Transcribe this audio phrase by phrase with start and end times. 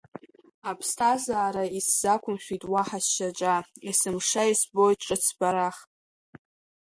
[0.69, 3.55] Аԥсҭазаара исзақәмыршәеит уаҳа сшьаҿа,
[3.87, 5.77] есымша избоит ҿыцбарах…